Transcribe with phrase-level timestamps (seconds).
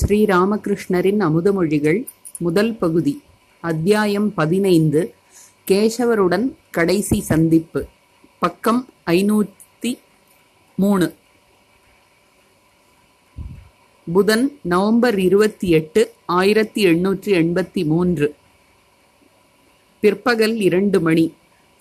[0.00, 2.04] ஸ்ரீராமகிருஷ்ணரின் அமுதமொழிகள்
[2.38, 3.22] முதல் பகுதி
[3.60, 5.14] அத்தியாயம் பதினைந்து
[5.66, 7.86] கேசவருடன் கடைசி சந்திப்பு
[8.38, 9.98] பக்கம் ஐநூற்றி
[10.76, 11.14] மூணு.
[14.12, 18.34] புதன் நவம்பர் இருபத்தி எட்டு ஆயிரத்தி எண்ணூற்றி எண்பத்தி மூன்று.
[20.00, 21.34] பிற்பகல் இரண்டு மணி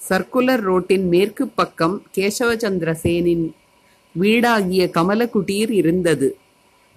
[0.10, 3.52] சர்க்குலர் ரோட்டின் மேற்கு பக்கம் கேசவச்சந்திர சேனின்
[4.20, 6.38] வீடாகிய கமலகுடீர் இருந்தது.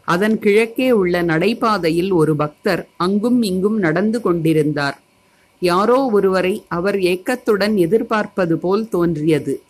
[0.04, 5.00] அதன் கிழக்கே உள்ள நடைபாதையில் ஒரு பக்தர் அங்கும் இங்கும் நடந்து கொண்டிருந்தார்.
[5.60, 9.60] யாரோ ஒருவரை அவர் ஏக்கத்துடன் எதிர்பார்ப்பது போல் தோன்றியது.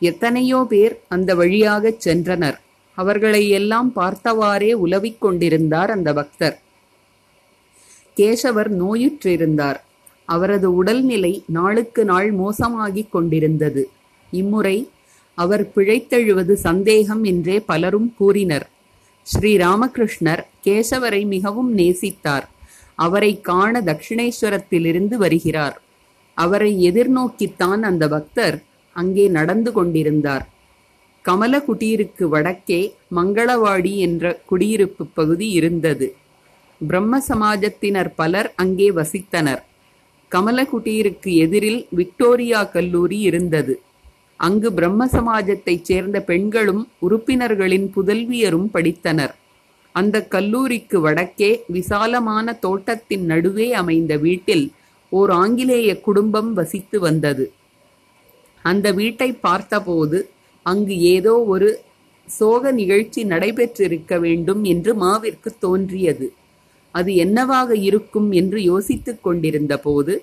[0.00, 2.58] எத்தனையோ பேர் அந்த வழியாகச் சென்றனர்.
[2.94, 6.60] அவர்களை எல்லாம் பார்த்தவாறே உலவிக் கொண்டிருந்தார் அந்த பக்தர்.
[8.16, 9.76] கேசவர் நோயுற்றிருந்தார்.
[10.24, 13.88] அவரது உடல்நிலை நாளுக்கு நாள் மோசமாகிக் கொண்டிருந்தது.
[14.30, 14.88] இம்முறை
[15.34, 18.68] அவர் பிழைத்தெழுவது சந்தேகம் என்றே பலரும் கூறினர்.
[19.22, 22.46] ஸ்ரீ ராமகிருஷ்ணர் கேசவரை மிகவும் நேசித்தார்.
[22.94, 25.76] அவரை காண தட்சிணேஸ்வரத்திலிருந்து வருகிறார்.
[26.34, 30.48] அவரை எதிர்நோக்கித்தான் அந்த பக்தர் அங்கே நடந்து கொண்டிருந்தார்.
[31.22, 36.14] கமல குடீருக்கு வடக்கே மங்களவாடி என்ற குடியிருப்பு பகுதி இருந்தது.
[36.80, 39.62] பிரம்ம சமாஜத்தினர் பலர் அங்கே வசித்தனர்.
[40.30, 43.82] கமலகுடீருக்கு எதிரில் விக்டோரியா கல்லூரி இருந்தது.
[44.40, 49.34] அங்கு பிரம்ம சமாஜத்தைச் சேர்ந்த பெண்களும் உறுப்பினர்களின் புதல்வியரும் படித்தனர்.
[49.94, 54.66] அந்த கல்லூரிக்கு வடக்கே விசாலமான தோட்டத்தின் நடுவே அமைந்த வீட்டில்
[55.12, 57.44] ஓர் ஆங்கிலேய குடும்பம் வசித்து வந்தது.
[58.64, 60.18] அந்த வீட்டை பார்த்தபோது
[60.66, 61.68] அங்கு ஏதோ ஒரு
[62.28, 66.26] சோக நிகழ்ச்சி நடைபெற்றிருக்க வேண்டும் என்று மாவிற்கு தோன்றியது.
[66.94, 70.14] அது என்னவாக இருக்கும் என்று யோசித்துக் கொண்டிருந்த போது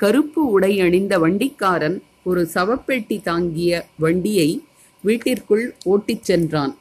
[0.00, 4.62] கருப்பு உடை அணிந்த வண்டிக்காரன் ஒரு சவப்பெட்டி தாங்கிய வண்டியை
[5.00, 6.76] வீட்டிற்குள் ஓட்டிச் சென்றான்.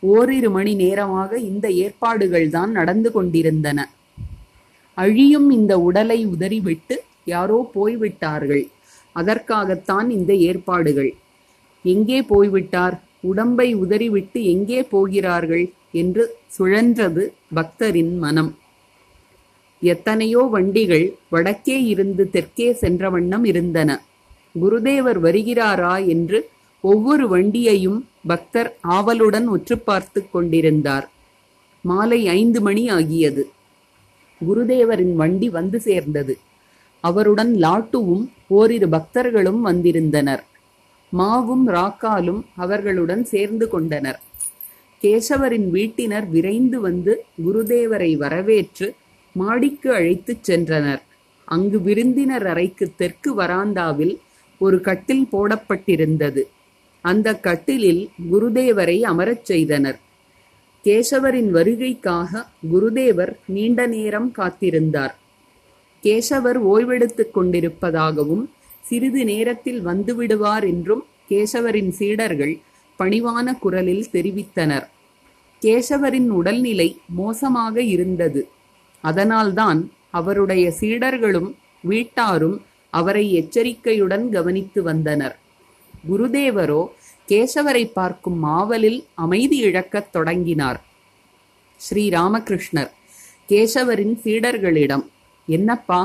[0.00, 3.90] ஓரிரு மணி நேரமாக இந்த ஏற்பாடுகள்தான் நடந்து கொண்டிருந்தன.
[4.94, 8.68] அழியும் இந்த உடலை உதறிவிட்டு யாரோ போய்விட்டார்கள்.
[9.12, 11.14] அதற்காகத்தான் இந்த ஏற்பாடுகள்.
[11.82, 13.00] எங்கே போய்விட்டார்?
[13.20, 15.72] உடம்பை உதறிவிட்டு எங்கே போகிறார்கள்?
[15.92, 18.58] என்று சுழன்றது பக்தரின் மனம்.
[19.80, 24.02] எத்தனையோ வண்டிகள் வடக்கே இருந்து தெற்கே சென்ற வண்ணம் இருந்தன.
[24.60, 26.48] குருதேவர் வருகிறாரா என்று
[26.80, 31.10] ஒவ்வொரு வண்டியையும் பக்தர் ஆவலுடன் உற்று பார்த்து கொண்டிருந்தார்.
[31.82, 33.50] மாலை ஐந்து மணி ஆகியது.
[34.40, 36.38] குருதேவரின் வண்டி வந்து சேர்ந்தது.
[37.00, 40.44] அவருடன் லாட்டுவும் ஓரிரு பக்தர்களும் வந்திருந்தனர்.
[41.18, 44.20] மாவும் ராக்காலும் அவர்களுடன் சேர்ந்து கொண்டனர்.
[45.02, 48.94] கேசவரின் வீட்டினர் விரைந்து வந்து குருதேவரை வரவேற்று
[49.32, 51.02] மாடிக்கு அழைத்துச் சென்றனர்.
[51.44, 54.14] அங்கு விருந்தினர் அறைக்கு தெற்கு வராந்தாவில்
[54.58, 56.42] ஒரு கட்டில் போடப்பட்டிருந்தது.
[57.00, 60.00] அந்த கட்டிலில் குருதேவரை அமரச் செய்தனர்.
[60.84, 65.14] கேசவரின் வருகைக்காக குருதேவர் நீண்ட நேரம் காத்திருந்தார்.
[66.02, 68.44] கேசவர் ஓய்வெடுத்துக் கொண்டிருப்பதாகவும்
[68.80, 72.58] சிறிது நேரத்தில் வந்துவிடுவார் என்றும் கேசவரின் சீடர்கள்
[72.98, 74.86] பணிவான குரலில் தெரிவித்தனர்.
[75.62, 78.48] கேசவரின் உடல்நிலை மோசமாக இருந்தது.
[79.00, 82.62] அதனால்தான் அவருடைய சீடர்களும் வீட்டாரும்
[82.98, 85.36] அவரை எச்சரிக்கையுடன் கவனித்து வந்தனர்.
[86.08, 86.82] குருதேவரோ
[87.28, 90.78] கேசவரை பார்க்கும் மாவலில் அமைதி இழக்கத் தொடங்கினார்.
[91.80, 92.90] ஸ்ரீ ராமகிருஷ்ணர்
[93.48, 95.04] கேசவரின் சீடர்களிடம்
[95.48, 96.00] என்னப்பா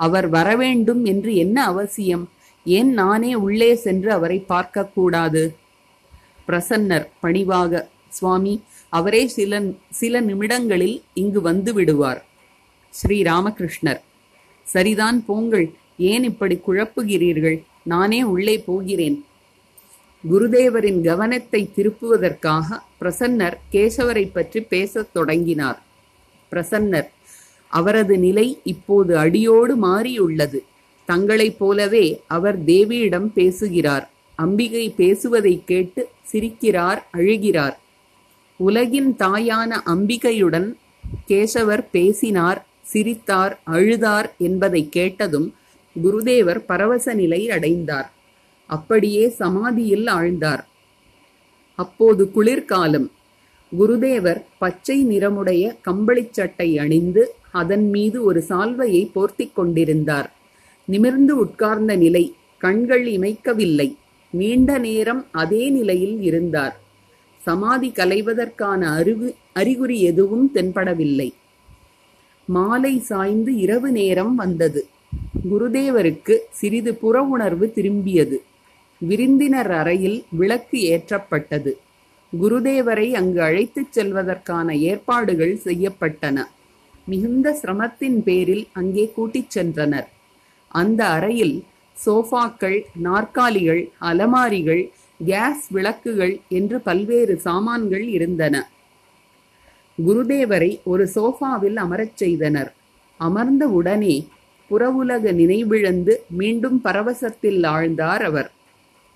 [0.00, 2.24] அவர் வரவேண்டும் என்று என்ன அவசியம்?
[2.66, 5.42] ஏன் நானே உள்ளே சென்று அவரை பார்க்கக்கூடாது?
[6.48, 8.54] பிரசன்னர் பணிவாக சுவாமி
[8.92, 9.60] அவரே சில
[10.00, 12.20] சில நிமிடங்களில் இங்கு வந்து விடுவார்.
[12.94, 14.00] ஸ்ரீ ராமகிருஷ்ணர்
[14.66, 15.66] சரிதான் போங்கள்
[15.98, 17.62] ஏன் இப்படி குழப்புகிறீர்கள்?
[17.82, 19.24] நானே உள்ளே போகிறேன்.
[20.30, 25.82] குருதேவரின் கவனத்தை திருப்புவதற்காக பிரசன்னர் கேசவரை பற்றி பேசத் தொடங்கினார்.
[26.52, 27.08] பிரசன்னர்
[27.68, 30.62] அவரது நிலை இப்போது அடியோடு மாறியுள்ளது.
[31.06, 34.10] தங்களைப் போலவே அவர் தேவியிடம் பேசுகிறார்.
[34.34, 37.76] அம்பிகை பேசுவதை கேட்டு சிரிக்கிறார் அழுகிறார்.
[38.56, 40.72] உலகின் தாயான அம்பிகையுடன்
[41.28, 45.54] கேசவர் பேசினார் சிரித்தார் அழுதார் என்பதை கேட்டதும்
[46.02, 48.12] குருதேவர் பரவச நிலை அடைந்தார்.
[48.66, 50.64] அப்படியே சமாதியில் ஆழ்ந்தார்.
[51.74, 53.10] அப்போது குளிர்காலம்.
[53.78, 60.34] குருதேவர் பச்சை நிறமுடைய கம்பளிச் சட்டை அணிந்து அதன் மீது ஒரு சால்வையை போர்த்திக் கொண்டிருந்தார்.
[60.84, 63.96] நிமிர்ந்து உட்கார்ந்த நிலை கண்கள் இமைக்கவில்லை.
[64.30, 66.80] நீண்ட நேரம் அதே நிலையில் இருந்தார்.
[67.38, 71.32] சமாதி கலைவதற்கான அறிவு அறிகுறி எதுவும் தென்படவில்லை.
[72.46, 74.86] மாலை சாய்ந்து இரவு நேரம் வந்தது.
[75.50, 78.36] குருதேவருக்கு சிறிது புற உணர்வு திரும்பியது.
[78.98, 81.72] விருந்தினர் அறையில் விளக்கு ஏற்றப்பட்டது.
[82.42, 86.44] குருதேவரை அங்கு அழைத்துச் செல்வதற்கான ஏற்பாடுகள் செய்யப்பட்டன.
[87.04, 90.06] மிகுந்த சிரமத்தின் பேரில் அங்கே கூட்டிச் சென்றனர்.
[90.68, 91.64] அந்த அறையில்
[92.06, 94.90] சோஃபாக்கள் நாற்காலிகள் அலமாரிகள்
[95.24, 98.70] கேஸ் விளக்குகள் என்று பல்வேறு சாமான்கள் இருந்தன.
[100.06, 102.74] குருதேவரை ஒரு சோஃபாவில் அமரச் செய்தனர்.
[103.16, 104.26] அமர்ந்த உடனே
[104.70, 108.50] புறவுலக நினைவிழந்து மீண்டும் பரவசத்தில் ஆழ்ந்தார் அவர்.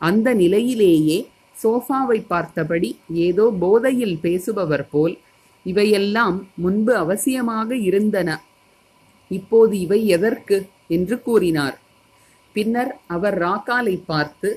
[0.01, 1.19] அந்த நிலையிலேயே
[1.63, 5.19] சோஃபாவை பார்த்தபடி ஏதோ போதையில் பேசுபவர் போல்
[5.63, 8.39] இவையெல்லாம் முன்பு அவசியமாக இருந்தன.
[9.31, 10.59] இப்போது இவை எதற்கு?
[10.89, 11.77] என்று கூறினார்.
[12.53, 14.49] பின்னர் அவர் ராக்காலை பார்த்து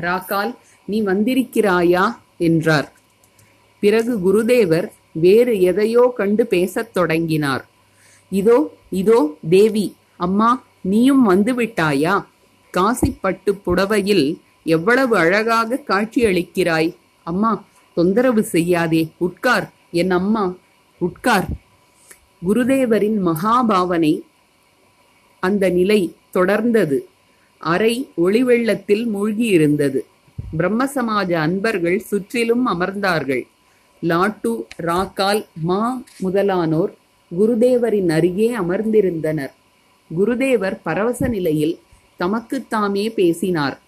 [0.00, 0.52] ராக்கால்
[0.88, 2.04] நீ வந்திருக்கிறாயா?
[2.38, 2.92] என்றார்.
[3.80, 7.64] பிறகு குருதேவர் வேறு எதையோ கண்டு பேசத் தொடங்கினார்.
[8.32, 8.58] இதோ
[8.90, 9.86] இதோ தேவி
[10.26, 10.50] அம்மா
[10.90, 12.14] நீயும் வந்துவிட்டாயா
[12.74, 14.26] காசிப்பட்டு புடவையில்
[14.76, 16.90] எவ்வளவு அழகாக காட்சியளிக்கிறாய்.
[17.26, 17.52] அம்மா
[17.96, 19.66] தொந்தரவு செய்யாதே உட்கார்
[20.00, 20.44] என் அம்மா
[21.00, 21.48] உட்கார்.
[22.46, 24.14] குருதேவரின் மகாபாவனை
[25.42, 26.00] அந்த நிலை
[26.36, 26.98] தொடர்ந்தது.
[27.72, 30.00] அறை ஒளிவெள்ளத்தில் மூழ்கியிருந்தது.
[30.56, 33.44] பிரம்ம சமாஜ அன்பர்கள் சுற்றிலும் அமர்ந்தார்கள்.
[34.02, 34.52] லாட்டு
[34.88, 35.82] ராக்கால் மா
[36.24, 36.92] முதலானோர்
[37.30, 39.52] குருதேவரின் அருகே அமர்ந்திருந்தனர்.
[40.16, 41.78] குருதேவர் பரவச நிலையில்
[42.20, 43.80] தமக்குத்தாமே பேசினார்.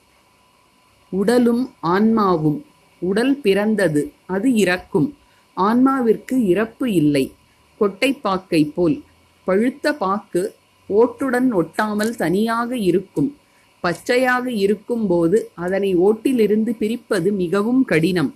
[1.11, 2.65] உடலும் ஆன்மாவும்
[2.99, 5.17] உடல் பிறந்தது அது இறக்கும்.
[5.56, 7.32] ஆன்மாவிற்கு இறப்பு இல்லை.
[7.81, 9.03] கொட்டைப்பாக்கை போல்.
[9.44, 10.55] பழுத்த பாக்கு
[10.88, 13.37] ஓட்டுடன் ஒட்டாமல் தனியாக இருக்கும்.
[13.81, 18.35] பச்சையாக இருக்கும்போது அதனை ஓட்டிலிருந்து பிரிப்பது மிகவும் கடினம்.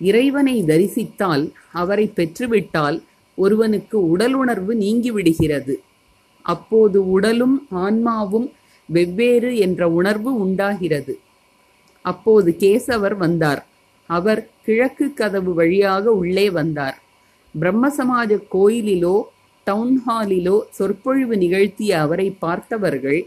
[0.00, 3.02] இறைவனை தரிசித்தால் அவரை பெற்றுவிட்டால்
[3.34, 5.74] ஒருவனுக்கு உடலுணர்வு நீங்கிவிடுகிறது.
[6.42, 8.52] அப்போது உடலும் ஆன்மாவும்
[8.86, 11.18] வெவ்வேறு என்ற உணர்வு உண்டாகிறது.
[12.02, 13.66] அப்போது கேசவர் வந்தார்.
[14.06, 17.02] அவர் கிழக்கு கதவு வழியாக உள்ளே வந்தார்.
[17.60, 19.22] பிரம்மசமாஜ கோயிலிலோ
[19.66, 23.26] டவுன்ஹாலிலோ சொற்பொழிவு நிகழ்த்திய அவரை பார்த்தவர்கள்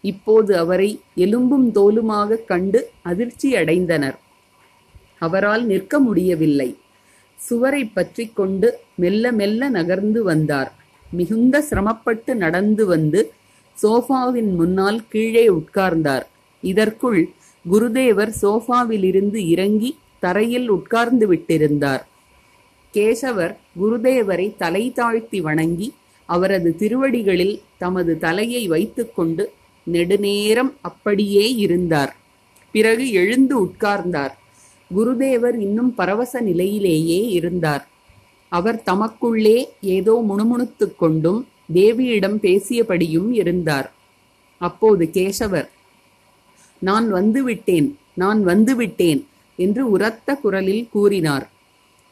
[0.00, 4.14] இப்போது அவரை எலும்பும் தோலுமாக கண்டு அதிர்ச்சி அடைந்தனர்.
[5.18, 6.76] அவரால் நிற்க முடியவில்லை.
[7.36, 10.72] சுவரை பற்றி கொண்டு மெல்ல மெல்ல நகர்ந்து வந்தார்.
[11.12, 13.32] மிகுந்த சிரமப்பட்டு நடந்து வந்து
[13.82, 16.22] சோஃபாவின் முன்னால் கீழே உட்கார்ந்தார்.
[16.62, 17.30] இதற்குள்
[17.72, 22.02] குருதேவர் சோஃபாவிலிருந்து இறங்கி தரையில் உட்கார்ந்து விட்டிருந்தார்.
[22.94, 25.94] கேசவர் குருதேவரை தலை தாழ்த்தி வணங்கி
[26.26, 29.52] அவரது திருவடிகளில் தமது தலையை வைத்துக்கொண்டு
[29.84, 32.16] நெடுநேரம் அப்படியே இருந்தார்.
[32.72, 34.34] பிறகு எழுந்து உட்கார்ந்தார்.
[34.96, 37.88] குருதேவர் இன்னும் பரவச நிலையிலேயே இருந்தார்.
[38.52, 39.56] அவர் தமக்குள்ளே
[39.96, 41.40] ஏதோ முணுமுணுத்துக் கொண்டும்
[41.72, 43.88] தேவியிடம் பேசியபடியும் இருந்தார்.
[44.60, 45.68] அப்போது கேசவர்
[46.82, 49.20] நான் வந்துவிட்டேன் நான் வந்துவிட்டேன்
[49.58, 51.46] என்று உரத்த குரலில் கூறினார்.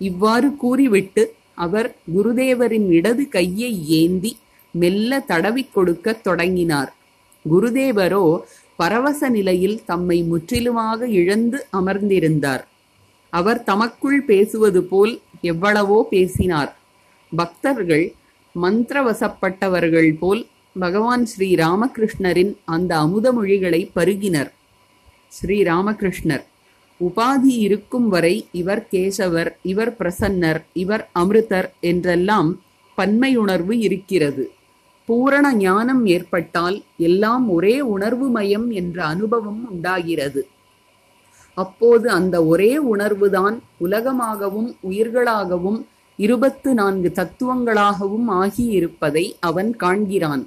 [0.00, 4.32] இவ்வாறு கூறிவிட்டு அவர் குருதேவரின் இடது கையை ஏந்தி
[4.74, 6.90] மெல்ல தடவிக் கொடுக்கத் தொடங்கினார்.
[7.44, 8.24] குருதேவரோ
[8.76, 12.64] பரவச நிலையில் தம்மை முற்றிலுமாக இழந்து அமர்ந்திருந்தார்.
[13.32, 16.70] அவர் தமக்குள் பேசுவது போல் எவ்வளவோ பேசினார்.
[17.32, 18.06] பக்தர்கள்
[18.54, 20.42] மந்திரவசப்பட்டவர்கள் போல்
[20.76, 24.50] பகவான் ஸ்ரீ ராமகிருஷ்ணரின் அந்த அமுத மொழிகளை பருகினர்.
[25.28, 26.44] ஸ்ரீ ராமகிருஷ்ணர்
[27.00, 32.50] உபாதி இருக்கும் வரை இவர் கேசவர் இவர் பிரசன்னர் இவர் அமிர்தர் என்றெல்லாம்
[32.98, 34.44] பன்மையுணர்வு இருக்கிறது.
[35.08, 36.76] பூரண ஞானம் ஏற்பட்டால்
[37.08, 40.42] எல்லாம் ஒரே உணர்வு மயம் என்ற அனுபவம் உண்டாகிறது.
[41.54, 45.80] அப்போது அந்த ஒரே உணர்வுதான் உலகமாகவும் உயிர்களாகவும்
[46.18, 50.46] இருபத்து நான்கு தத்துவங்களாகவும் ஆகியிருப்பதை அவன் காண்கிறான்.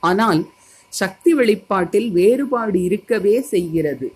[0.00, 0.46] ஆனால்
[0.88, 4.12] சக்தி வெளிப்பாட்டில் வேறுபாடு இருக்கவே செய்கிறது.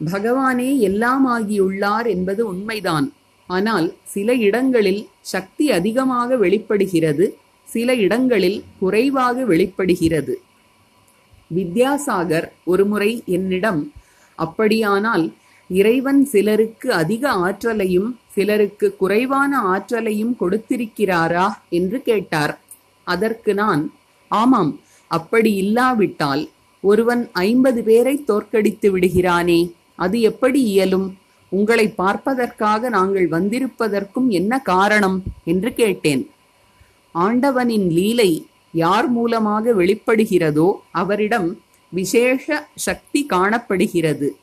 [0.00, 3.12] பகவானே எல்லாம் ஆகியுள்ளார் என்பது உண்மைதான்.
[3.48, 7.36] ஆனால் சில இடங்களில் சக்தி அதிகமாக வெளிப்படுகிறது
[7.68, 10.34] சில இடங்களில் குறைவாக வெளிப்படுகிறது.
[11.54, 13.92] வித்யாசாகர் ஒருமுறை என்னிடம்
[14.44, 15.24] அப்படியானால்
[15.70, 21.46] இறைவன் சிலருக்கு அதிக ஆற்றலையும் சிலருக்கு குறைவான ஆற்றலையும் கொடுத்திருக்கிறாரா
[21.78, 22.54] என்று கேட்டார்.
[23.06, 23.82] அதற்கு நான்
[24.30, 24.72] ஆமாம்
[25.10, 26.42] அப்படி இல்லாவிட்டால்
[26.84, 29.60] ஒருவன் ஐம்பது பேரை தோற்கடித்து விடுகிறானே
[29.96, 31.08] அது எப்படி இயலும்?
[31.52, 35.18] உங்களை பார்ப்பதற்காக நாங்கள் வந்திருப்பதற்கும் என்ன காரணம்?
[35.44, 36.22] என்று கேட்டேன்.
[37.14, 38.30] ஆண்டவனின் லீலை
[38.74, 40.68] யார் மூலமாக வெளிப்படுகிறதோ
[41.00, 41.48] அவரிடம்
[41.92, 44.36] விசேஷ சக்தி காணப்படுகிறது.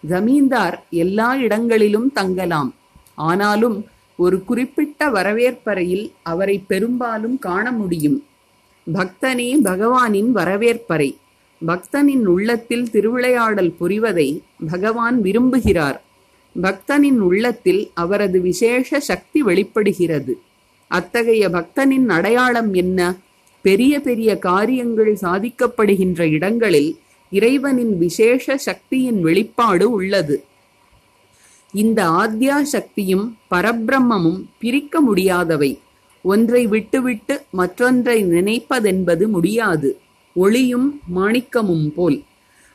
[0.00, 2.74] ஜமீன்தார் எல்லா இடங்களிலும் தங்கலாம்.
[3.14, 8.24] ஆனாலும் ஒரு குறிப்பிட்ட வரவேற்பறையில் அவரை பெரும்பாலும் காண முடியும்.
[8.94, 11.10] பக்தனே பகவானின் வரவேற்பறை.
[11.66, 15.98] பக்தனின் உள்ளத்தில் திருவிளையாடல் புரிவதை பகவான் விரும்புகிறார்.
[16.62, 20.38] பக்தனின் உள்ளத்தில் அவரது விசேஷ சக்தி வெளிப்படுகிறது.
[20.88, 23.14] அத்தகைய பக்தனின் அடையாளம் என்ன?
[23.62, 26.98] பெரிய பெரிய காரியங்கள் சாதிக்கப்படுகின்ற இடங்களில்
[27.30, 30.44] இறைவனின் விசேஷ சக்தியின் வெளிப்பாடு உள்ளது.
[31.72, 35.78] இந்த ஆத்யா சக்தியும் பரபிரம்மமும் பிரிக்க முடியாதவை.
[36.22, 39.98] ஒன்றை விட்டுவிட்டு மற்றொன்றை நினைப்பதென்பது முடியாது.
[40.34, 42.22] ஒளியும் மாணிக்கமும் போல்.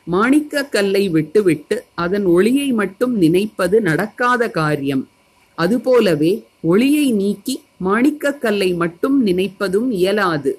[0.04, 5.08] மாணிக்க கல்லை விட்டுவிட்டு அதன் ஒளியை மட்டும் நினைப்பது நடக்காத காரியம்.
[5.54, 10.58] அதுபோலவே ஒளியை நீக்கி மாணிக்கக் கல்லை மட்டும் நினைப்பதும் இயலாது.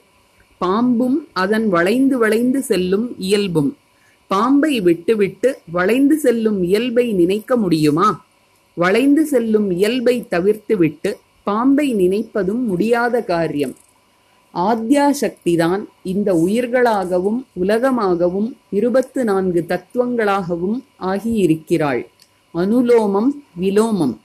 [0.59, 3.77] பாம்பும் அதன் வளைந்து வளைந்து செல்லும் இயல்பும்.
[4.27, 8.25] பாம்பை விட்டுவிட்டு வளைந்து செல்லும் இயல்பை நினைக்க முடியுமா?
[8.73, 11.13] வளைந்து செல்லும் இயல்பை தவிர்த்துவிட்டு
[11.43, 13.75] பாம்பை நினைப்பதும் முடியாத காரியம்.
[14.51, 22.05] ஆத்யா சக்திதான் இந்த உயிர்களாகவும் உலகமாகவும் இருபத்து நான்கு தத்துவங்களாகவும் ஆகியிருக்கிறாள்.
[22.53, 24.17] அனுலோமம் விலோமம்.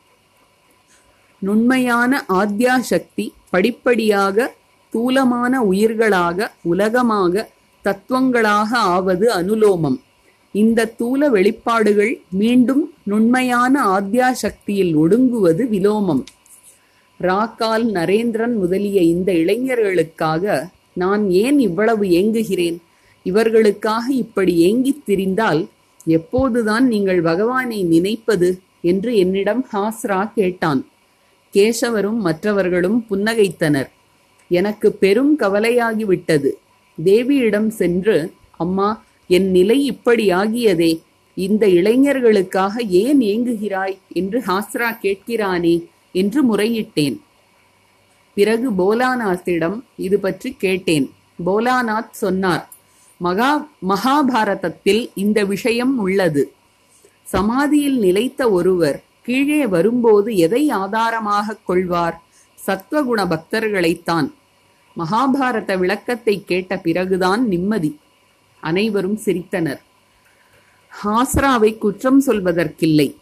[1.38, 4.54] நுண்மையான ஆத்யா சக்தி படிப்படியாக
[4.94, 7.50] தூலமான உயிர்களாக உலகமாக
[7.84, 9.98] தத்துவங்களாக ஆவது அனுலோமம்.
[10.52, 16.22] இந்த தூல வெளிப்பாடுகள் மீண்டும் நுண்மையான ஆத்யா சக்தியில் ஒடுங்குவது விலோமம்.
[17.20, 22.78] ராக்கால் நரேந்திரன் முதலிய இந்த இளைஞர்களுக்காக நான் ஏன் இவ்வளவு ஏங்குகிறேன்?
[23.24, 25.62] இவர்களுக்காக இப்படி ஏங்கித் திரிந்தால்
[26.06, 28.58] எப்போதுதான் நீங்கள் பகவானை நினைப்பது?
[28.80, 30.86] என்று என்னிடம் ஹாஸ்ரா கேட்டான்.
[31.52, 33.90] கேசவரும் மற்றவர்களும் புன்னகைத்தனர்.
[34.54, 36.50] எனக்கு பெரும் கவலையாகிவிட்டது.
[37.04, 38.16] தேவியிடம் சென்று
[38.50, 38.88] அம்மா
[39.28, 40.92] என் நிலை இப்படியாகியதே.
[41.34, 43.98] இந்த இளைஞர்களுக்காக ஏன் ஏங்குகிறாய்?
[44.12, 45.74] என்று ஹாஸ்ரா கேட்கிறானே
[46.12, 47.16] என்று முறையிட்டேன்.
[48.34, 51.10] பிறகு போலாநாத்திடம் இது பற்றி கேட்டேன்.
[51.46, 52.68] போலாநாத் சொன்னார்
[53.16, 56.52] மகா மகாபாரதத்தில் இந்த விஷயம் உள்ளது.
[57.22, 62.22] சமாதியில் நிலைத்த ஒருவர் கீழே வரும்போது எதை ஆதாரமாகக் கொள்வார்?
[62.66, 64.30] சத்வகுண பக்தர்களைத்தான்.
[64.96, 67.98] மகாபாரத விளக்கத்தை கேட்ட பிறகுதான் நிம்மதி.
[68.60, 69.80] அனைவரும் சிரித்தனர்.
[71.02, 73.14] ஹாஸ்ராவை குற்றம் சொல்வதற்கில்லை.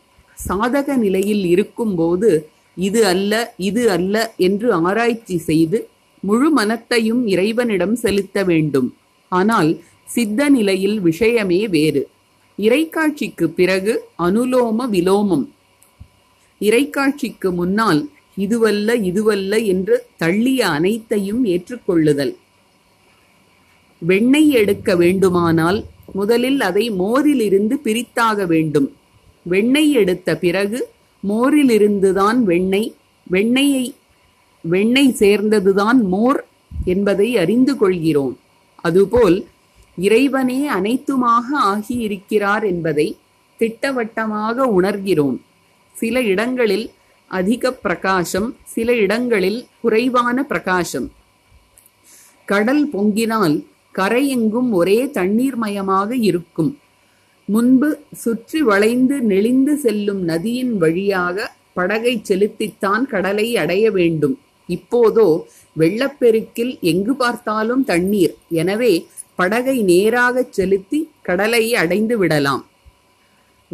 [0.48, 5.88] சாதக நிலையில் இருக்கும்போது இது அல்ல இது அல்ல என்று ஆராய்ச்சி செய்து
[6.20, 8.94] முழு மனத்தையும் இறைவனிடம் செலுத்த வேண்டும்.
[9.28, 12.08] ஆனால் சித்த நிலையில் விஷயமே வேறு.
[12.58, 15.46] இறைக்காட்சிக்கு பிறகு அனுலோம விலோமம்.
[16.60, 22.34] இறைக்காட்சிக்கு முன்னால் இதுவல்ல இதுவல்ல என்று தள்ளிய அனைத்தையும் ஏற்றுக்கொள்ளுதல்.
[23.98, 28.96] வெண்ணெய் எடுக்க வேண்டுமானால் முதலில் அதை மோரிலிருந்து பிரித்தாக வேண்டும்.
[29.42, 30.88] வெண்ணெய் எடுத்த பிறகு
[31.28, 32.94] மோரிலிருந்துதான் வெண்ணெய்
[33.30, 33.94] வெண்ணெயை
[34.60, 36.44] வெண்ணெய் சேர்ந்ததுதான் மோர்
[36.84, 38.38] என்பதை அறிந்து கொள்கிறோம்.
[38.74, 39.46] அதுபோல்
[39.96, 43.16] இறைவனே அனைத்துமாக ஆகியிருக்கிறார் என்பதை
[43.56, 45.36] திட்டவட்டமாக உணர்கிறோம்.
[45.94, 46.90] சில இடங்களில்
[47.38, 51.08] அதிக பிரகாசம் சில இடங்களில் குறைவான பிரகாசம்.
[52.48, 53.56] கடல் பொங்கினால்
[53.98, 56.70] கரையெங்கும் ஒரே தண்ணீர்மயமாக இருக்கும்.
[57.48, 57.88] முன்பு
[58.22, 64.36] சுற்றி வளைந்து நெளிந்து செல்லும் நதியின் வழியாக படகை செலுத்தித்தான் கடலை அடைய வேண்டும்.
[64.68, 65.26] இப்போதோ
[65.78, 68.34] வெள்ளப்பெருக்கில் எங்கு பார்த்தாலும் தண்ணீர்.
[68.60, 68.92] எனவே
[69.40, 72.64] படகை நேராகச் செலுத்தி கடலை அடைந்து விடலாம்.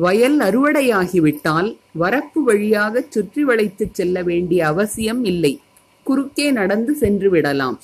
[0.04, 1.68] வயல் அறுவடையாகிவிட்டால்
[2.00, 5.60] வரப்பு வழியாக சுற்றி வளைத்துச் செல்ல வேண்டிய அவசியம் இல்லை.
[6.04, 7.76] குறுக்கே நடந்து சென்று விடலாம்.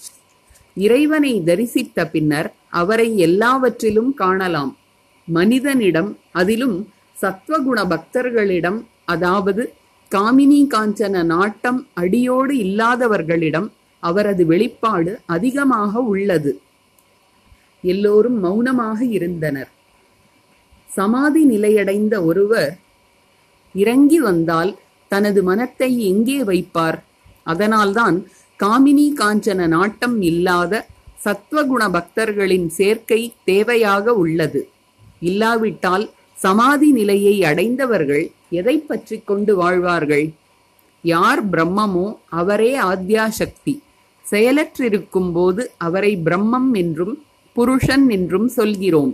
[0.75, 4.73] இறைவனை தரிசித்த பின்னர் அவரை எல்லாவற்றிலும் காணலாம்.
[5.29, 6.77] மனிதனிடம் அதிலும்
[7.23, 9.73] சத்வகுண பக்தர்களிடம் அதாவது
[10.11, 13.69] காமினி காஞ்சன நாட்டம் அடியோடு இல்லாதவர்களிடம்
[14.03, 16.61] அவரது வெளிப்பாடு அதிகமாக உள்ளது.
[17.85, 19.71] எல்லோரும் மௌனமாக இருந்தனர்.
[20.97, 22.73] சமாதி நிலையடைந்த ஒருவர்
[23.75, 24.73] இறங்கி வந்தால்
[25.11, 26.99] தனது மனத்தை எங்கே வைப்பார்?
[27.43, 28.17] அதனால்தான்
[28.61, 30.83] காமினி காஞ்சன நாட்டம் இல்லாத
[31.25, 34.61] சத்வகுண பக்தர்களின் சேர்க்கை தேவையாக உள்ளது.
[35.21, 36.05] இல்லாவிட்டால்
[36.37, 38.25] சமாதி நிலையை அடைந்தவர்கள்
[38.61, 40.27] எதை பற்றி கொண்டு வாழ்வார்கள்?
[41.05, 42.07] யார் பிரம்மமோ
[42.41, 43.75] அவரே ஆத்யா சக்தி
[44.25, 47.15] செயலற்றிருக்கும் போது அவரை பிரம்மம் என்றும்
[47.57, 49.13] புருஷன் என்றும் சொல்கிறோம்.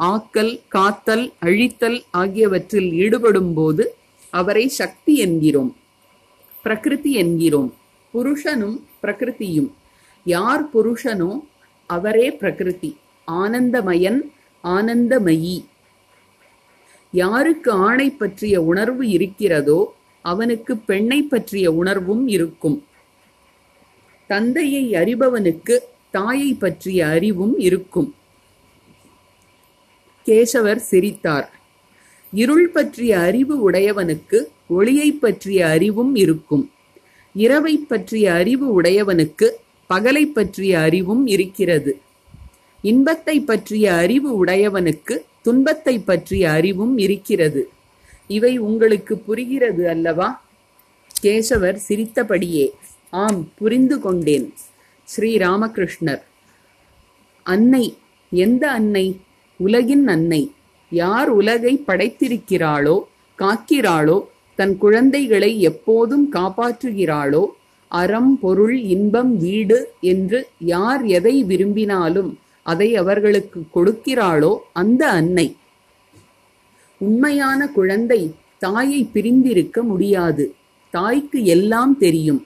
[0.00, 3.94] ஆக்கல் காத்தல் அழித்தல் ஆகியவற்றில் ஈடுபடும் போது
[4.30, 5.76] அவரை சக்தி என்கிறோம்
[6.62, 7.74] பிரகிருதி என்கிறோம்
[8.14, 9.70] புருஷனும் பிரகிருதியும்.
[10.24, 11.40] யார் புருஷனோ
[11.86, 12.96] அவரே பிரகிருதி
[13.28, 14.20] ஆனந்தமயன்
[14.64, 15.64] ஆனந்தமயி.
[17.10, 22.84] யாருக்கு ஆணை பற்றிய உணர்வு இருக்கிறதோ அவனுக்கு பெண்ணை பற்றிய உணர்வும் இருக்கும்.
[24.26, 25.78] தந்தையை அறிபவனுக்கு
[26.10, 28.14] தாயை பற்றிய அறிவும் இருக்கும்.
[30.26, 31.60] கேசவர் சிரித்தார்.
[32.32, 36.70] இருள் பற்றிய அறிவு உடையவனுக்கு ஒளியைப் பற்றிய அறிவும் இருக்கும்.
[37.34, 39.50] இரவைப் பற்றிய அறிவு உடையவனுக்கு
[39.86, 41.98] பகலைப் பற்றிய அறிவும் இருக்கிறது.
[42.82, 47.68] இன்பத்தை பற்றிய அறிவு உடையவனுக்கு துன்பத்தை பற்றிய அறிவும் இருக்கிறது.
[48.26, 50.44] இவை உங்களுக்கு புரிகிறது அல்லவா?
[51.22, 52.72] கேசவர் சிரித்தபடியே
[53.10, 54.54] ஆம் புரிந்து கொண்டேன்.
[55.16, 56.22] ஸ்ரீராமகிருஷ்ணர்
[57.42, 57.96] அன்னை
[58.30, 59.16] எந்த அன்னை?
[59.64, 60.42] உலகின் அன்னை.
[60.92, 62.96] யார் உலகை படைத்திருக்கிறாளோ
[63.38, 64.18] காக்கிறாளோ
[64.58, 67.42] தன் குழந்தைகளை எப்போதும் காப்பாற்றுகிறாளோ
[67.92, 69.78] அறம் பொருள் இன்பம் வீடு
[70.12, 70.38] என்று
[70.74, 72.30] யார் எதை விரும்பினாலும்
[72.66, 75.46] அதை அவர்களுக்கு கொடுக்கிறாளோ அந்த அன்னை.
[77.00, 78.20] உண்மையான குழந்தை
[78.58, 80.44] தாயை பிரிந்திருக்க முடியாது.
[80.94, 82.42] தாய்க்கு எல்லாம் தெரியும்.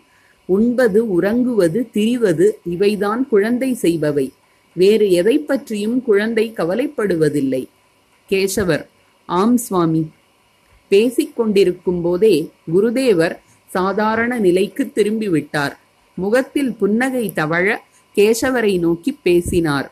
[0.49, 4.27] உண்பது உறங்குவது திரிவது இவைதான் குழந்தை செய்பவை.
[4.77, 7.63] வேறு எதை பற்றியும் குழந்தை கவலைப்படுவதில்லை.
[8.29, 8.85] கேசவர்
[9.29, 10.03] ஆம் சுவாமி.
[10.91, 12.35] பேசிக்கொண்டிருக்கும் போதே
[12.75, 13.35] குருதேவர்
[13.71, 15.75] சாதாரண நிலைக்கு திரும்பிவிட்டார்.
[16.19, 17.67] முகத்தில் புன்னகை தவழ
[18.15, 19.89] கேசவரை நோக்கி பேசினார்.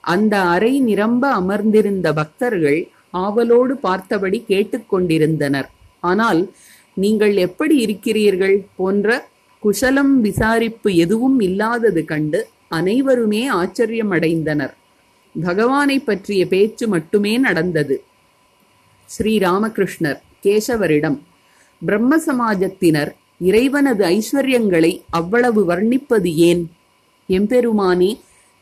[0.00, 5.68] அந்த அறை நிரம்ப அமர்ந்திருந்த பக்தர்கள் ஆவலோடு பார்த்தபடி கேட்டுக்கொண்டிருந்தனர்
[6.00, 6.40] ஆனால்
[6.96, 8.56] நீங்கள் எப்படி இருக்கிறீர்கள்?
[8.76, 9.08] போன்ற
[9.62, 12.40] குஷலம் விசாரிப்பு எதுவும் இல்லாதது கண்டு
[12.78, 14.74] அனைவருமே ஆச்சரியமடைந்தனர்.
[15.34, 17.96] பகவானை பற்றிய பேச்சு மட்டுமே நடந்தது.
[19.08, 21.18] ஸ்ரீராமகிருஷ்ணர் கேசவரிடம்
[21.82, 26.62] பிரம்ம சமாஜத்தினர் இறைவனது ஐஸ்வர்யங்களை அவ்வளவு வர்ணிப்பது ஏன்?
[27.28, 28.10] எம்பெருமானே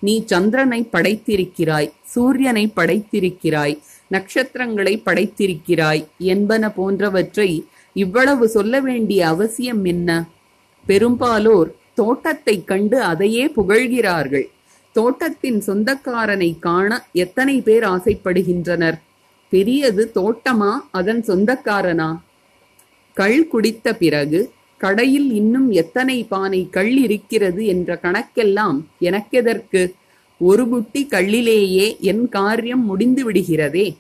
[0.03, 3.75] நீ சந்திரனை படைத்திருக்கிறாய் சூரியனை படைத்திருக்கிறாய்
[4.11, 6.03] நட்சத்திரங்களை படைத்திருக்கிறாய்
[6.33, 7.51] என்பன போன்றவற்றை
[7.97, 10.11] இவ்வளவு சொல்ல வேண்டிய அவசியம் என்ன?
[10.87, 14.49] பெரும்பாலோர் தோட்டத்தைக் கண்டு அதையே புகழ்கிறார்கள்.
[14.93, 18.99] தோட்டத்தின் சொந்தக்காரனை காண எத்தனை பேர் ஆசைப்படுகின்றனர்?
[19.49, 20.73] பெரியது தோட்டமா?
[20.91, 22.19] அதன் சொந்தக்காரனா?
[23.15, 29.93] கள் குடித்த பிறகு கடையில் இன்னும் எத்தனை பானை கள் இருக்கிறது என்ற கணக்கெல்லாம் எனக்கெதற்கு?
[30.39, 33.97] ஒரு புட்டி கள்ளிலேயே என் காரியம் முடிந்து விடுகிறதே.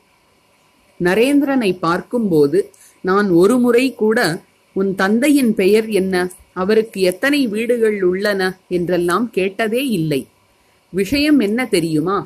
[1.00, 4.40] நரேந்திரனை பார்க்கும்போது நான் ஒரு முறை கூட
[4.72, 6.30] உன் தந்தையின் பெயர் என்ன?
[6.56, 10.26] அவருக்கு எத்தனை வீடுகள் உள்ளன என்றெல்லாம் கேட்டதே இல்லை.
[10.92, 12.16] விஷயம் என்ன தெரியுமா?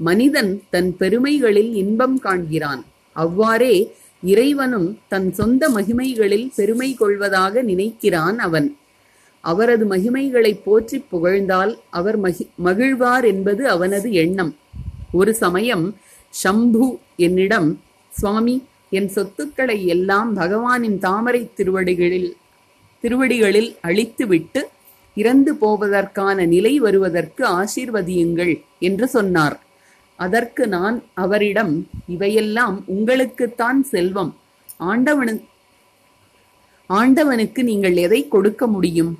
[0.00, 2.82] மனிதன் தன் பெருமைகளில் இன்பம் காண்கிறான்.
[3.16, 3.74] அவ்வாறே
[4.22, 8.68] இறைவனும் தன் சொந்த மகிமைகளில் பெருமை கொள்வதாக நினைக்கிறான் அவன்.
[9.40, 14.52] அவரது மகிமைகளை போற்றி புகழ்ந்தால் அவர் மகி மகிழ்வார் என்பது அவனது எண்ணம்.
[15.12, 15.84] ஒரு சமயம்
[16.34, 16.86] ஷம்பு
[17.16, 17.68] என்னிடம்
[18.12, 18.56] சுவாமி
[18.90, 22.36] என் சொத்துக்களை எல்லாம் பகவானின் தாமரை திருவடிகளில்
[23.06, 24.60] திருவடிகளில் அழித்துவிட்டு
[25.14, 29.60] இறந்து போவதற்கான நிலை வருவதற்கு ஆசீர்வதியுங்கள் என்று சொன்னார்.
[30.16, 34.36] அதற்கு நான் அவரிடம் இவையெல்லாம் உங்களுக்குத்தான் செல்வம்.
[34.80, 35.34] ஆண்டவனு
[36.90, 39.18] ஆண்டவனுக்கு நீங்கள் எதை கொடுக்க முடியும்?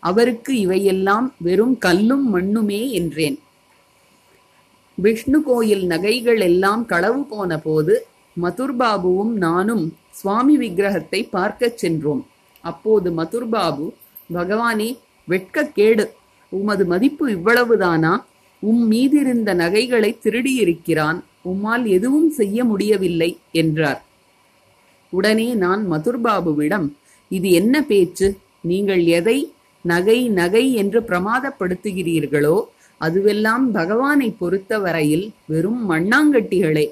[0.00, 3.38] அவருக்கு இவையெல்லாம் வெறும் கல்லும் மண்ணுமே என்றேன்.
[4.94, 8.06] விஷ்ணு கோயில் நகைகள் எல்லாம் களவு போன போது
[8.42, 12.26] மதுர்பாபுவும் நானும் சுவாமி விக்கிரகத்தை பார்க்கச் சென்றோம்.
[12.70, 13.86] அப்போது மதுர்பாபு
[14.34, 14.90] பகவானே
[15.28, 16.04] வெட்கக்கேடு.
[16.52, 18.12] உமது மதிப்பு இவ்வளவுதானா?
[18.62, 21.18] உம் மீதிருந்த நகைகளை திருடியிருக்கிறான்.
[21.44, 24.00] உம்மால் எதுவும் செய்ய முடியவில்லை என்றார்.
[25.12, 26.86] உடனே நான் மதுர்பாபுவிடம்
[27.30, 28.28] இது என்ன பேச்சு?
[28.60, 29.38] நீங்கள் எதை
[29.84, 32.56] நகை நகை என்று பிரமாதப்படுத்துகிறீர்களோ
[33.00, 36.86] அதுவெல்லாம் பகவானை பொறுத்தவரையில் வெறும் மண்ணாங்கட்டிகளே.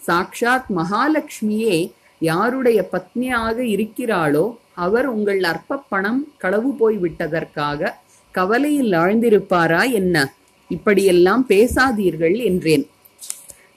[0.00, 1.76] சாக்ஷாத் மகாலட்சுமியே
[2.18, 7.96] யாருடைய பத்னியாக இருக்கிறாளோ அவர் உங்கள் அற்ப பணம் களவு போய் விட்டதற்காக
[8.30, 10.34] கவலையில் ஆழ்ந்திருப்பாரா என்ன?
[10.68, 12.88] இப்படியெல்லாம் பேசாதீர்கள் என்றேன்.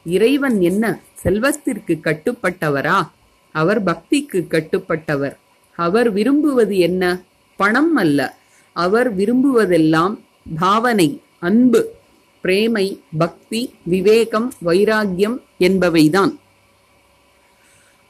[0.05, 3.07] இறைவன் என்ன செல்வத்திற்கு கட்டுப்பட்டவரா?
[3.51, 5.35] அவர் பக்திக்கு கட்டுப்பட்டவர்.
[5.75, 7.21] அவர் விரும்புவது என்ன?
[7.55, 8.35] பணம் அல்ல.
[8.73, 10.19] அவர் விரும்புவதெல்லாம்
[10.59, 11.93] பாவனை அன்பு
[12.41, 16.35] பிரேமை பக்தி விவேகம் வைராக்கியம் என்பவைதான்.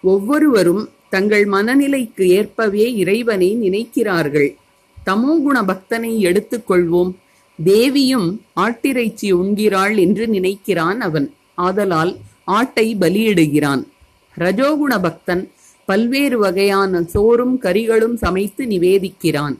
[0.01, 4.55] ஒவ்வொருவரும் தங்கள் மனநிலைக்கு ஏற்பவே இறைவனை நினைக்கிறார்கள்.
[5.05, 7.13] தமோகுண பக்தனை எடுத்துக்கொள்வோம்
[7.63, 11.33] தேவியும் ஆட்டிறைச்சி உண்கிறாள் என்று நினைக்கிறான் அவன்.
[11.55, 13.83] ஆதலால் ஆட்டை பலியிடுகிறான்.
[14.39, 15.51] ரஜோகுண பக்தன்
[15.85, 19.55] பல்வேறு வகையான சோறும் கறிகளும் சமைத்து நிவேதிக்கிறான்.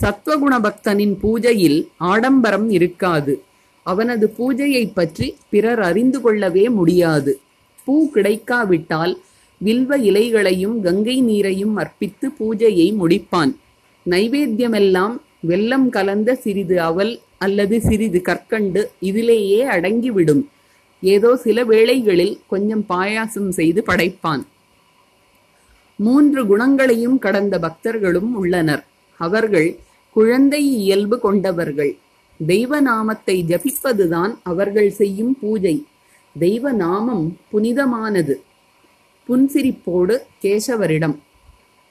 [0.00, 3.42] சத்வகுண பக்தனின் பூஜையில் ஆடம்பரம் இருக்காது.
[3.82, 7.40] அவனது பூஜையைப் பற்றி பிறர் அறிந்து கொள்ளவே முடியாது.
[7.84, 9.18] பூ கிடைக்காவிட்டால்
[9.64, 13.52] வில்வ இலைகளையும் கங்கை நீரையும் அர்ப்பித்து பூஜையை முடிப்பான்.
[14.10, 15.14] நைவேத்தியமெல்லாம்
[15.48, 20.42] வெல்லம் கலந்த சிறிது அவல் அல்லது சிறிது கற்கண்டு இதிலேயே அடங்கிவிடும்.
[21.02, 24.42] ஏதோ சில வேளைகளில் கொஞ்சம் பாயாசம் செய்து படைப்பான்.
[25.96, 28.84] மூன்று குணங்களையும் கடந்த பக்தர்களும் உள்ளனர்.
[29.16, 29.76] அவர்கள்
[30.16, 31.96] குழந்தை இயல்பு கொண்டவர்கள்.
[32.46, 35.84] தெய்வ நாமத்தை ஜபிப்பதுதான் அவர்கள் செய்யும் பூஜை.
[36.38, 38.34] தெய்வ நாமம் புனிதமானது.
[39.32, 41.18] புன்சிரிப்போடு கேசவரிடம்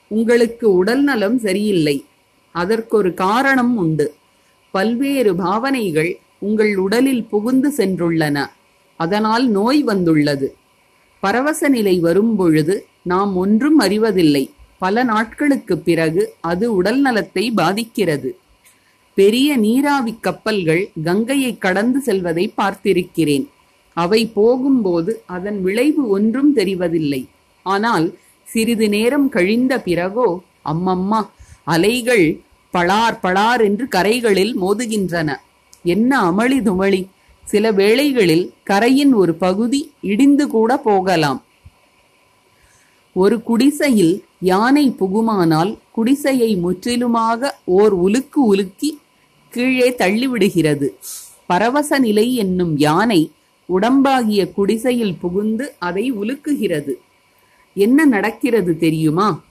[0.07, 2.05] உங்களுக்கு உடல் நலம் சரியில்லை.
[2.51, 4.13] அதற்கொரு காரணம் உண்டு.
[4.71, 8.47] பல்வேறு பாவனைகள் உங்கள் உடலில் புகுந்து சென்றுள்ளன.
[8.97, 10.55] அதனால் நோய் வந்துள்ளது.
[11.19, 14.49] பரவச நிலை வரும்பொழுது நாம் ஒன்றும் அறிவதில்லை.
[14.79, 18.37] பல நாட்களுக்குப் பிறகு அது உடல் நலத்தை பாதிக்கிறது.
[19.13, 23.45] பெரிய நீராவி கப்பல்கள் கங்கையை கடந்து செல்வதை பார்த்திருக்கிறேன்.
[23.93, 27.21] அவை போகும்போது அதன் விளைவு ஒன்றும் தெரிவதில்லை.
[27.65, 28.07] ஆனால்
[28.47, 31.21] சிறிது நேரம் கழிந்த பிறகோ அம்மம்மா
[31.63, 32.25] அலைகள்
[32.73, 35.29] பளார் பளார் என்று கரைகளில் மோதுகின்றன.
[35.83, 37.01] என்ன அமளி துமளி.
[37.45, 41.39] சில வேளைகளில் கரையின் ஒரு பகுதி இடிந்து கூட போகலாம்.
[43.15, 48.89] ஒரு குடிசையில் யானை புகுமானால் குடிசையை முற்றிலுமாக ஓர் உலுக்கு உலுக்கி
[49.49, 50.89] கீழே தள்ளிவிடுகிறது.
[51.45, 53.21] பரவச நிலை என்னும் யானை
[53.73, 56.91] உடம்பாகிய குடிசையில் புகுந்து அதை உலுக்குகிறது.
[57.73, 59.43] என்ன நடக்கிறது தெரியுமா?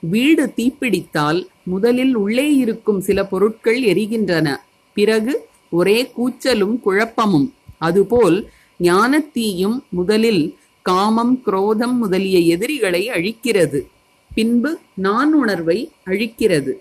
[0.00, 4.56] வீடு தீப்பிடித்தால் முதலில் உள்ளே இருக்கும் சில பொருட்கள் எரிகின்றன.
[4.94, 7.54] பிறகு ஒரே கூச்சலும் குழப்பமும்.
[7.78, 13.86] அதுபோல் ஞானத்தீயும் முதலில் காமம் குரோதம் முதலிய எதிரிகளை அழிக்கிறது.
[14.34, 16.72] பின்பு நான் உணர்வை அழிக்கிறது.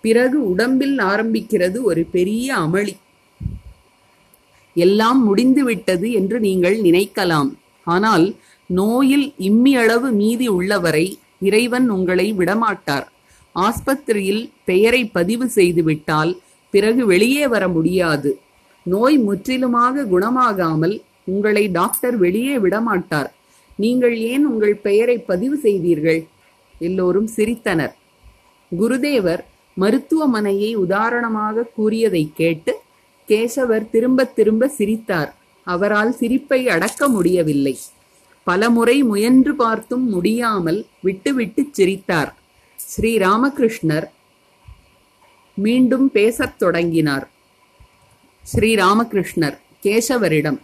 [0.00, 2.92] பிறகு உடம்பில் ஆரம்பிக்கிறது ஒரு பெரிய அமளி.
[4.74, 7.50] எல்லாம் முடிந்துவிட்டது என்று நீங்கள் நினைக்கலாம்.
[7.82, 8.26] ஆனால்
[8.66, 13.06] நோயில் இம்மியளவு மீதி உள்ளவரை இறைவன் உங்களை விடமாட்டார்.
[13.54, 16.32] ஆஸ்பத்திரியில் பெயரை பதிவு செய்துவிட்டால்
[16.70, 18.30] பிறகு வெளியே வர முடியாது.
[18.82, 23.30] நோய் முற்றிலுமாக குணமாகாமல் உங்களை டாக்டர் வெளியே விடமாட்டார்.
[23.76, 26.20] நீங்கள் ஏன் உங்கள் பெயரை பதிவு செய்தீர்கள்?
[26.78, 27.94] எல்லோரும் சிரித்தனர்.
[28.72, 29.42] குருதேவர்
[29.76, 32.72] மருத்துவமனையை உதாரணமாக கூறியதை கேட்டு
[33.28, 35.36] கேசவர் திரும்ப திரும்ப சிரித்தார்.
[35.64, 37.78] அவரால் சிரிப்பை அடக்க முடியவில்லை.
[38.44, 42.36] பலமுறை முயன்று பார்த்தும் முடியாமல் விட்டுவிட்டு சிரித்தார்.
[42.76, 44.06] ஸ்ரீ ராமகிருஷ்ணர்
[45.54, 47.30] மீண்டும் பேசத் தொடங்கினார்.
[48.42, 50.58] ஸ்ரீ ராமகிருஷ்ணர் கேசவரிடம்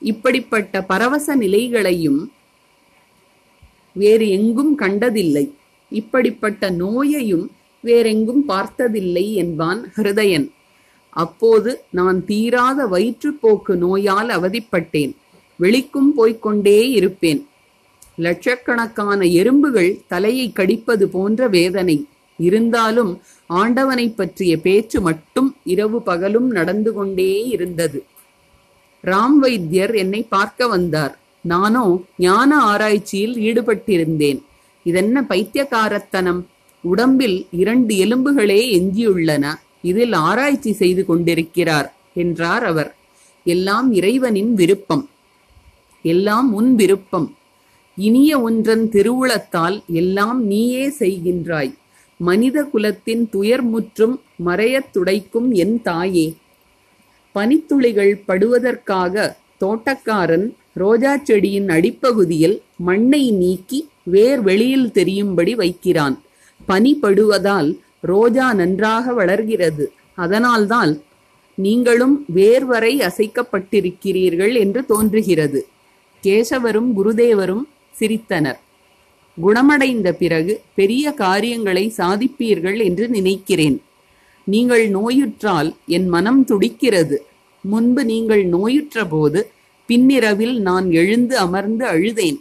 [0.00, 2.32] இப்படிப்பட்ட பரவச நிலைகளையும்
[3.92, 5.54] வேறு எங்கும் கண்டதில்லை.
[5.90, 10.50] இப்படிப்பட்ட நோயையும் வேறெங்கும் பார்த்ததில்லை என்பான் ஹிருதயன்.
[11.14, 15.12] அப்போது நான் தீராத வயிற்றுப்போக்கு நோயால் அவதிப்பட்டேன்.
[15.60, 17.46] வெளிக்கும் போய்க்கொண்டே இருப்பேன்.
[18.16, 22.06] லட்சக்கணக்கான எறும்புகள் தலையை கடிப்பது போன்ற வேதனை.
[22.36, 28.04] இருந்தாலும் ஆண்டவனை பற்றிய பேச்சு மட்டும் இரவு பகலும் நடந்து கொண்டே இருந்தது.
[29.04, 31.18] ராம் வைத்தியர் என்னை பார்க்க வந்தார்.
[31.40, 34.42] நானோ ஞான ஆராய்ச்சியில் ஈடுபட்டிருந்தேன்.
[34.82, 36.46] இதென்ன பைத்தியக்காரத்தனம்.
[36.80, 39.54] உடம்பில் இரண்டு எலும்புகளே எஞ்சியுள்ளன.
[39.84, 42.96] இதில் ஆராய்ச்சி செய்து கொண்டிருக்கிறார் என்றார் அவர்.
[43.44, 45.08] எல்லாம் இறைவனின் விருப்பம்.
[46.02, 47.36] எல்லாம் உன் விருப்பம்.
[47.96, 51.74] இனிய ஒன்றன் திருவுளத்தால் எல்லாம் நீயே செய்கின்றாய்.
[52.16, 56.34] மனித குலத்தின் துயர் முற்றும் மறையத் துடைக்கும் என் தாயே.
[57.34, 66.22] பனித்துளிகள் படுவதற்காக தோட்டக்காரன் ரோஜா செடியின் அடிப்பகுதியில் மண்ணை நீக்கி வேர் வெளியில் தெரியும்படி வைக்கிறான்.
[66.66, 67.78] பனி படுவதால்
[68.12, 69.84] ரோஜா நன்றாக வளர்கிறது.
[70.14, 70.92] அதனால்தான்
[71.58, 75.60] நீங்களும் வேர்வரை அசைக்கப்பட்டிருக்கிறீர்கள் என்று தோன்றுகிறது.
[76.22, 77.64] கேசவரும் குருதேவரும்
[77.98, 78.60] சிரித்தனர்.
[79.38, 83.76] குணமடைந்த பிறகு பெரிய காரியங்களை சாதிப்பீர்கள் என்று நினைக்கிறேன்.
[84.46, 87.16] நீங்கள் நோயுற்றால் என் மனம் துடிக்கிறது.
[87.64, 89.40] முன்பு நீங்கள் நோயுற்ற போது
[89.88, 92.38] பின்னிரவில் நான் எழுந்து அமர்ந்து அழுதேன்.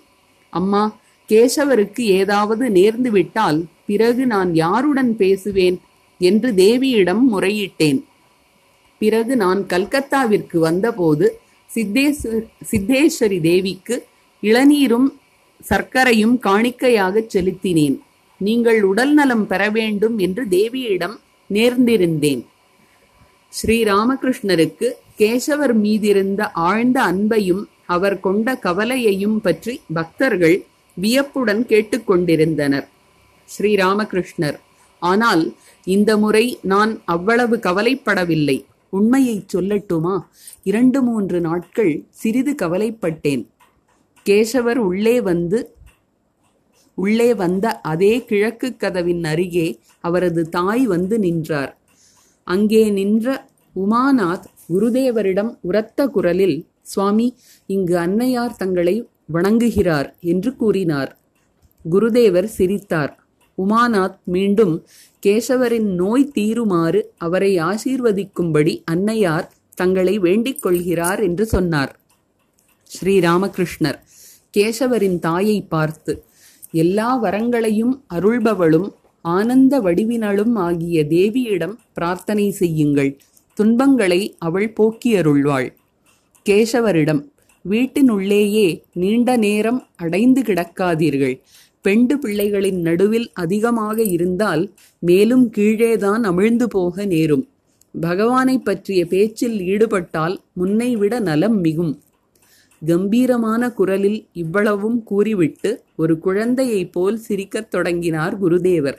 [0.54, 0.84] அம்மா
[1.30, 5.78] கேசவருக்கு ஏதாவது நேர்ந்துவிட்டால் பிறகு நான் யாருடன் பேசுவேன்
[6.17, 8.04] என்று தேவியிடம் முறையிட்டேன்.
[9.02, 11.39] பிறகு நான் கல்கத்தாவிற்கு வந்தபோது
[11.76, 13.96] சித்தேஸ்வர் சித்தேஸ்வரி தேவிக்கு
[14.43, 15.10] இளநீரும்
[15.69, 18.00] சர்க்கரையும் காணிக்கையாகச் செலுத்தினேன்.
[18.38, 21.15] நீங்கள் உடல் நலம் பெற வேண்டும் என்று தேவியிடம்
[21.50, 22.41] நேர்ந்திருந்தேன்.
[23.54, 30.58] ஸ்ரீராமகிருஷ்ணருக்கு கேசவர் மீதிருந்த ஆழ்ந்த அன்பையும் அவர் கொண்ட கவலையையும் பற்றி பக்தர்கள்
[30.93, 32.88] வியப்புடன் கேட்டுக்கொண்டிருந்தனர்.
[33.58, 34.56] ஸ்ரீராமகிருஷ்ணர்.
[34.99, 38.65] ஆனால் இந்த முறை நான் அவ்வளவு கவலைப்படவில்லை.
[38.89, 40.19] உண்மையை சொல்லட்டுமா?
[40.63, 43.47] இரண்டு மூன்று நாட்கள் சிறிது கவலைப்பட்டேன்.
[44.25, 45.75] கேசவர் உள்ளே வந்து
[46.95, 51.77] உள்ளே வந்த அதே கிழக்கு கதவின் அருகே அவரது தாய் வந்து நின்றார்.
[52.43, 61.17] அங்கே நின்ற உமாநாத் குருதேவரிடம் உரத்த குரலில் சுவாமி இங்கு அன்னையார் தங்களை வணங்குகிறார் என்று கூறினார்.
[61.91, 63.22] குருதேவர் சிரித்தார்.
[63.58, 64.76] உமாநாத் மீண்டும்
[65.26, 71.94] கேசவரின் நோய் தீருமாறு அவரை ஆசீர்வதிக்கும்படி அன்னையார் தங்களை வேண்டிக் கொள்கிறார் என்று சொன்னார்.
[72.92, 74.00] ஸ்ரீராமகிருஷ்ணர்
[74.58, 76.13] கேசவரின் தாயை பார்த்து
[76.72, 78.89] எல்லா வரங்களையும் அருள்பவளும்
[79.22, 83.12] ஆனந்த வடிவினளும் ஆகிய தேவியிடம் பிரார்த்தனை செய்யுங்கள்.
[83.58, 85.68] துன்பங்களை அவள் போக்கியருள்வாள்
[86.50, 87.22] கேசவரிடம்
[87.70, 91.36] வீட்டினுள்ளேயே நீண்ட நேரம் அடைந்து கிடக்காதீர்கள்.
[91.86, 94.63] பெண்டு பிள்ளைகளின் நடுவில் அதிகமாக இருந்தால்
[95.00, 97.43] மேலும் கீழேதான் அமிழ்ந்து போக நேரும்.
[98.02, 101.93] பகவானை பற்றிய பேச்சில் ஈடுபட்டால் முன்னை விட நலம் மிகும்.
[102.82, 108.98] கம்பீரமான குரலில் இவ்வளவும் கூறிவிட்டு ஒரு குழந்தையைப் போல் சிரிக்கத் தொடங்கினார் குருதேவர்.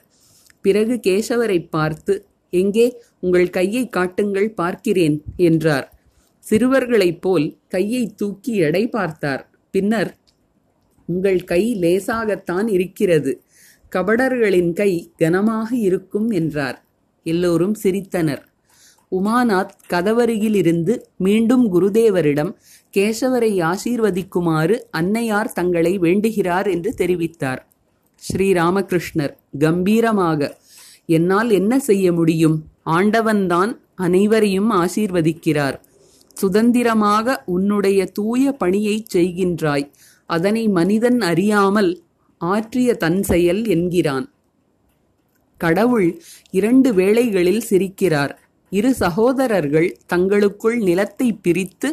[0.61, 2.15] பிறகு கேசவரை பார்த்து
[2.51, 2.87] எங்கே
[3.21, 5.87] உங்கள் கையை காட்டுங்கள் பார்க்கிறேன் என்றார்.
[6.45, 9.43] சிறுவர்களைப் போல் கையை தூக்கி எடை பார்த்தார்.
[9.71, 10.11] பின்னர்
[11.07, 13.43] உங்கள் கை லேசாகத்தான் இருக்கிறது.
[13.97, 16.85] கபடர்களின் கை கனமாக இருக்கும் என்றார்.
[17.23, 18.43] எல்லோரும் சிரித்தனர்.
[19.11, 22.55] உமாநாத் கதவருகிலிருந்து மீண்டும் குருதேவரிடம்
[22.97, 27.59] கேசவரை ஆசீர்வதிக்குமாறு அன்னையார் தங்களை வேண்டுகிறார் என்று தெரிவித்தார்.
[28.33, 30.59] ஸ்ரீராமகிருஷ்ணர் கம்பீரமாக
[31.07, 32.65] என்னால் என்ன செய்ய முடியும்?
[32.87, 35.81] ஆண்டவன்தான் அனைவரையும் ஆசீர்வதிக்கிறார்.
[36.35, 39.91] சுதந்திரமாக உன்னுடைய தூய பணியைச் செய்கின்றாய்.
[40.31, 41.91] அதனை மனிதன் அறியாமல்
[42.41, 44.27] ஆற்றிய தன் செயல் என்கிறான்.
[45.61, 46.09] கடவுள்
[46.51, 48.33] இரண்டு வேளைகளில் சிரிக்கிறார்.
[48.71, 51.91] இரு சகோதரர்கள் தங்களுக்குள் நிலத்தை பிரித்து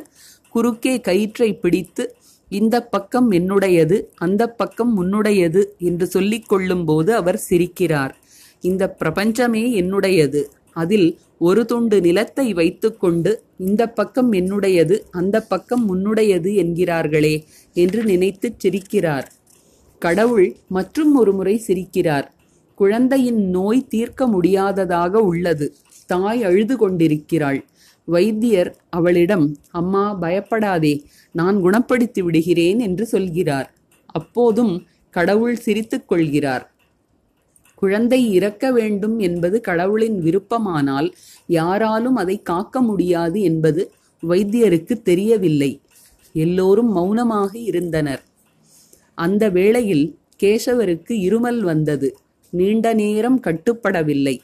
[0.49, 2.03] குறுக்கே கயிற்றை பிடித்து
[2.49, 8.13] இந்த பக்கம் என்னுடையது அந்த பக்கம் உன்னுடையது என்று சொல்லிக் கொள்ளும்போது அவர் சிரிக்கிறார்.
[8.61, 10.41] இந்த பிரபஞ்சமே என்னுடையது.
[10.73, 17.43] அதில் ஒரு துண்டு நிலத்தை வைத்துக்கொண்டு இந்த பக்கம் என்னுடையது அந்த பக்கம் உன்னுடையது என்கிறார்களே.
[17.73, 19.25] என்று நினைத்துச் சிரிக்கிறார்.
[19.99, 22.27] கடவுள் மற்றும் ஒரு முறை சிரிக்கிறார்.
[22.75, 25.75] குழந்தையின் நோய் தீர்க்க முடியாததாக உள்ளது.
[26.05, 27.65] தாய் அழுது கொண்டிருக்கிறாள்.
[28.05, 31.03] வைத்தியர் அவளிடம் அம்மா பயப்படாதே.
[31.31, 33.73] நான் குணப்படுத்தி விடுகிறேன் என்று சொல்கிறார்.
[34.05, 36.71] அப்போதும் கடவுள் சிரித்துக் கொள்கிறார்.
[37.75, 41.15] குழந்தை இறக்க வேண்டும் என்பது கடவுளின் விருப்பமானால்
[41.47, 43.91] யாராலும் அதை காக்க முடியாது என்பது
[44.27, 45.81] வைத்தியருக்கு தெரியவில்லை.
[46.33, 48.21] எல்லோரும் மௌனமாக இருந்தனர்.
[49.13, 50.05] அந்த வேளையில்
[50.43, 52.15] கேசவருக்கு இருமல் வந்தது.
[52.53, 54.35] நீண்ட நேரம் கட்டுப்படவில்லை.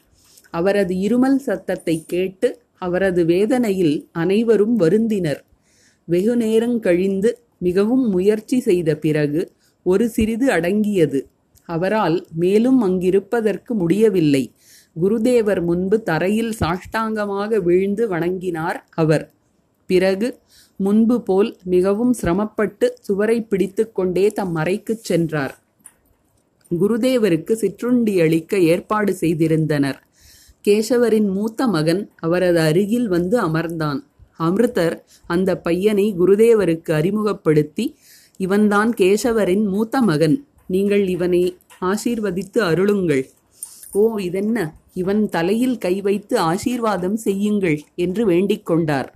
[0.50, 2.48] அவரது இருமல் சத்தத்தை கேட்டு
[2.78, 5.40] அவரது வேதனையில் அனைவரும் வருந்தினர்.
[6.04, 11.20] வெகு நேரம் கழிந்து மிகவும் முயற்சி செய்த பிறகு ஒரு சிறிது அடங்கியது.
[11.64, 14.52] அவரால் மேலும் அங்கிருப்பதற்கு முடியவில்லை.
[14.96, 19.30] குருதேவர் முன்பு தரையில் சாஷ்டாங்கமாக வீழ்ந்து வணங்கினார் அவர்.
[19.86, 20.28] பிறகு
[20.80, 25.54] முன்பு போல் மிகவும் சிரமப்பட்டு சுவரை பிடித்துக்கொண்டே தம் அறைக்குச் சென்றார்.
[26.80, 29.98] குருதேவருக்கு சிற்றுண்டி அளிக்க ஏற்பாடு செய்திருந்தனர்.
[30.68, 34.00] கேசவரின் மூத்த மகன் அவரது அருகில் வந்து அமர்ந்தான்.
[34.38, 37.96] அமிர்தர் அந்த பையனை குருதேவருக்கு அறிமுகப்படுத்தி
[38.36, 40.46] இவன்தான் கேசவரின் மூத்த மகன்.
[40.66, 43.24] நீங்கள் இவனை ஆசீர்வதித்து அருளுங்கள்.
[43.92, 44.74] ஓ இதென்ன?
[44.94, 49.10] இவன் தலையில் கை வைத்து ஆசீர்வாதம் செய்யுங்கள் என்று வேண்டிக் கொண்டார்.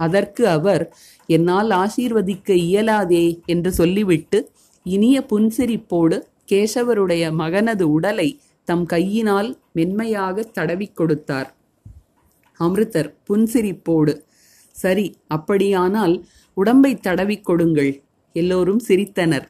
[0.00, 0.84] அதற்கு அவர்
[1.28, 4.38] என்னால் ஆசீர்வதிக்க இயலாதே என்று சொல்லிவிட்டு
[4.86, 6.16] இனிய புன்சிரிப்போடு
[6.52, 8.28] கேசவருடைய மகனது உடலை
[8.68, 11.48] தம் கையினால் மென்மையாக தடவிக் கொடுத்தார்.
[12.60, 14.14] அமிர்தர் புன்சிரிப்போடு
[14.74, 16.14] சரி அப்படியானால்
[16.56, 17.92] உடம்பை தடவி கொடுங்கள்
[18.36, 19.46] எல்லோரும் சிரித்தனர்.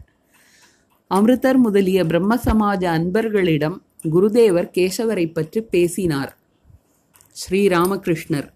[1.10, 3.78] அமிர்தர் முதலிய பிரம்ம சமாஜ அன்பர்களிடம்
[4.12, 6.32] குருதேவர் கேசவரை பற்றி பேசினார்.
[7.36, 8.48] ஸ்ரீராமகிருஷ்ணர்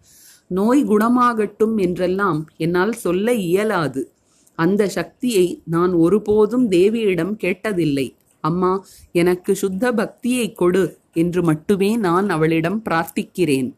[0.51, 4.13] நோய் குணமாகட்டும் என்றெல்லாம் என்னால் சொல்ல இயலாது.
[4.59, 8.15] அந்த சக்தியை நான் ஒருபோதும் தேவியிடம் கேட்டதில்லை.
[8.41, 13.75] அம்மா எனக்கு சுத்த பக்தியை கொடு என்று மட்டுமே நான் அவளிடம் பிரார்த்திக்கிறேன்.